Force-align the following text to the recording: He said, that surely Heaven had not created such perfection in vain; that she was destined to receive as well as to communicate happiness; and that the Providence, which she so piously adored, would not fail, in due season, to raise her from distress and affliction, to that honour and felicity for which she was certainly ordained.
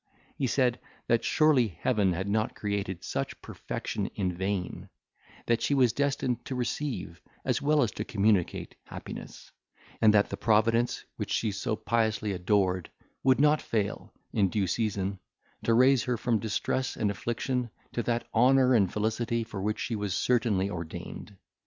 He 0.35 0.47
said, 0.47 0.79
that 1.05 1.23
surely 1.23 1.67
Heaven 1.79 2.13
had 2.13 2.27
not 2.27 2.55
created 2.55 3.03
such 3.03 3.39
perfection 3.39 4.07
in 4.15 4.33
vain; 4.33 4.89
that 5.45 5.61
she 5.61 5.75
was 5.75 5.93
destined 5.93 6.43
to 6.45 6.55
receive 6.55 7.21
as 7.45 7.61
well 7.61 7.83
as 7.83 7.91
to 7.91 8.03
communicate 8.03 8.73
happiness; 8.85 9.51
and 10.01 10.11
that 10.15 10.31
the 10.31 10.37
Providence, 10.37 11.05
which 11.17 11.31
she 11.31 11.51
so 11.51 11.75
piously 11.75 12.31
adored, 12.33 12.89
would 13.23 13.39
not 13.39 13.61
fail, 13.61 14.11
in 14.33 14.49
due 14.49 14.65
season, 14.65 15.19
to 15.65 15.75
raise 15.75 16.05
her 16.05 16.17
from 16.17 16.39
distress 16.39 16.95
and 16.97 17.11
affliction, 17.11 17.69
to 17.93 18.01
that 18.01 18.25
honour 18.33 18.73
and 18.73 18.91
felicity 18.91 19.43
for 19.43 19.61
which 19.61 19.79
she 19.79 19.95
was 19.95 20.15
certainly 20.15 20.67
ordained. 20.67 21.37